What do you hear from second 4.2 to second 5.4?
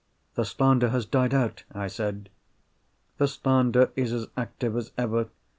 active as ever.